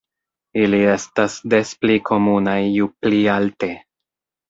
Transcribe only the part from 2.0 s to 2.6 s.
komunaj